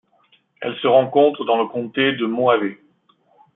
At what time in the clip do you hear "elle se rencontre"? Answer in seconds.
0.61-1.45